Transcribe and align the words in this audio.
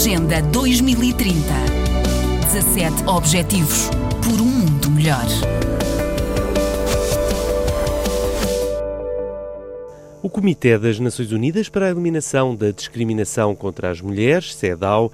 Agenda 0.00 0.40
2030. 0.40 1.34
17 2.54 3.04
Objetivos 3.06 3.90
por 4.24 4.40
um 4.40 4.46
mundo 4.46 4.90
melhor. 4.90 5.26
O 10.22 10.30
Comitê 10.30 10.78
das 10.78 10.98
Nações 10.98 11.32
Unidas 11.32 11.68
para 11.68 11.84
a 11.84 11.90
Eliminação 11.90 12.56
da 12.56 12.70
Discriminação 12.70 13.54
contra 13.54 13.90
as 13.90 14.00
Mulheres, 14.00 14.54
CEDAW, 14.54 15.12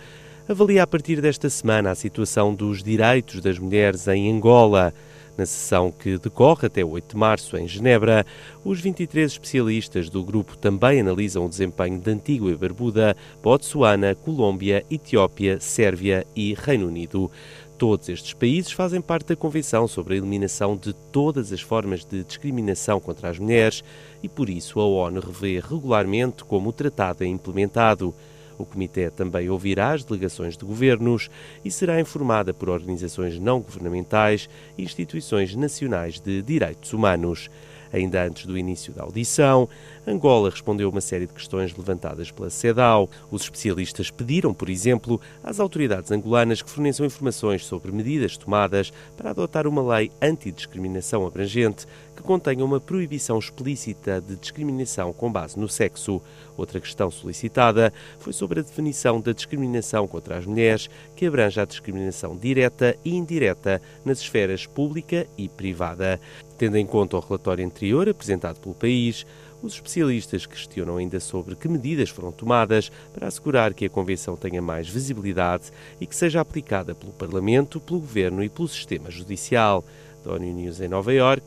avalia 0.48 0.84
a 0.84 0.86
partir 0.86 1.20
desta 1.20 1.50
semana 1.50 1.90
a 1.90 1.96
situação 1.96 2.54
dos 2.54 2.80
direitos 2.80 3.40
das 3.40 3.58
mulheres 3.58 4.06
em 4.06 4.32
Angola. 4.32 4.94
Na 5.36 5.44
sessão 5.44 5.92
que 5.92 6.16
decorre 6.16 6.66
até 6.66 6.82
8 6.82 7.10
de 7.10 7.16
março 7.16 7.58
em 7.58 7.68
Genebra, 7.68 8.24
os 8.64 8.80
23 8.80 9.32
especialistas 9.32 10.08
do 10.08 10.24
grupo 10.24 10.56
também 10.56 11.00
analisam 11.00 11.44
o 11.44 11.48
desempenho 11.48 12.00
de 12.00 12.10
Antigua 12.10 12.50
e 12.50 12.56
Barbuda, 12.56 13.14
Botsuana, 13.42 14.14
Colômbia, 14.14 14.82
Etiópia, 14.90 15.60
Sérvia 15.60 16.26
e 16.34 16.54
Reino 16.54 16.86
Unido. 16.86 17.30
Todos 17.76 18.08
estes 18.08 18.32
países 18.32 18.72
fazem 18.72 19.02
parte 19.02 19.28
da 19.28 19.36
Convenção 19.36 19.86
sobre 19.86 20.14
a 20.14 20.16
Eliminação 20.16 20.74
de 20.74 20.94
Todas 20.94 21.52
as 21.52 21.60
Formas 21.60 22.06
de 22.06 22.24
Discriminação 22.24 22.98
contra 22.98 23.28
as 23.28 23.38
Mulheres 23.38 23.84
e, 24.22 24.30
por 24.30 24.48
isso, 24.48 24.80
a 24.80 24.86
ONU 24.86 25.20
revê 25.20 25.60
regularmente 25.60 26.42
como 26.44 26.70
o 26.70 26.72
tratado 26.72 27.22
é 27.22 27.26
implementado. 27.26 28.14
O 28.58 28.64
Comitê 28.64 29.10
também 29.10 29.50
ouvirá 29.50 29.92
as 29.92 30.04
delegações 30.04 30.56
de 30.56 30.64
governos 30.64 31.30
e 31.64 31.70
será 31.70 32.00
informada 32.00 32.54
por 32.54 32.68
organizações 32.68 33.38
não 33.38 33.60
governamentais 33.60 34.48
e 34.76 34.82
instituições 34.82 35.54
nacionais 35.54 36.20
de 36.20 36.42
direitos 36.42 36.92
humanos. 36.92 37.50
Ainda 37.92 38.24
antes 38.24 38.46
do 38.46 38.56
início 38.56 38.92
da 38.92 39.02
audição, 39.02 39.68
Angola 40.06 40.50
respondeu 40.50 40.88
uma 40.88 41.00
série 41.00 41.26
de 41.26 41.32
questões 41.32 41.74
levantadas 41.76 42.30
pela 42.30 42.50
CEDAW. 42.50 43.10
Os 43.30 43.42
especialistas 43.42 44.10
pediram, 44.10 44.54
por 44.54 44.70
exemplo, 44.70 45.20
às 45.42 45.58
autoridades 45.58 46.10
angolanas 46.10 46.62
que 46.62 46.70
forneçam 46.70 47.04
informações 47.04 47.64
sobre 47.64 47.90
medidas 47.90 48.36
tomadas 48.36 48.92
para 49.16 49.30
adotar 49.30 49.66
uma 49.66 49.96
lei 49.96 50.10
antidiscriminação 50.22 51.26
abrangente 51.26 51.86
que 52.14 52.22
contenha 52.22 52.64
uma 52.64 52.80
proibição 52.80 53.38
explícita 53.38 54.20
de 54.20 54.36
discriminação 54.36 55.12
com 55.12 55.30
base 55.30 55.58
no 55.58 55.68
sexo. 55.68 56.20
Outra 56.56 56.80
questão 56.80 57.10
solicitada 57.10 57.92
foi 58.18 58.32
sobre 58.32 58.60
a 58.60 58.62
definição 58.62 59.20
da 59.20 59.32
discriminação 59.32 60.08
contra 60.08 60.38
as 60.38 60.46
mulheres, 60.46 60.88
que 61.14 61.26
abrange 61.26 61.60
a 61.60 61.66
discriminação 61.66 62.36
direta 62.36 62.96
e 63.04 63.14
indireta 63.14 63.82
nas 64.04 64.20
esferas 64.20 64.66
pública 64.66 65.26
e 65.36 65.48
privada. 65.48 66.18
Tendo 66.58 66.76
em 66.76 66.86
conta 66.86 67.16
o 67.16 67.20
relatório 67.20 67.64
anterior 67.64 68.08
apresentado 68.08 68.58
pelo 68.60 68.74
país, 68.74 69.26
os 69.62 69.74
especialistas 69.74 70.46
questionam 70.46 70.96
ainda 70.96 71.20
sobre 71.20 71.54
que 71.54 71.68
medidas 71.68 72.08
foram 72.08 72.32
tomadas 72.32 72.90
para 73.12 73.26
assegurar 73.26 73.74
que 73.74 73.86
a 73.86 73.90
Convenção 73.90 74.36
tenha 74.36 74.62
mais 74.62 74.88
visibilidade 74.88 75.64
e 76.00 76.06
que 76.06 76.16
seja 76.16 76.40
aplicada 76.40 76.94
pelo 76.94 77.12
Parlamento, 77.12 77.80
pelo 77.80 78.00
Governo 78.00 78.42
e 78.42 78.48
pelo 78.48 78.68
sistema 78.68 79.10
judicial. 79.10 79.84
Da 80.24 80.32
ONU 80.32 80.52
News 80.52 80.80
em 80.80 80.88
Nova 80.88 81.12
York, 81.12 81.46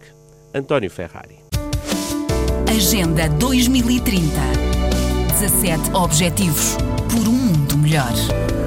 António 0.53 0.89
Ferrari. 0.89 1.39
Agenda 2.69 3.27
2030. 3.29 4.29
17 5.39 5.91
Objetivos 5.93 6.75
por 7.09 7.27
um 7.27 7.31
mundo 7.31 7.77
melhor. 7.77 8.58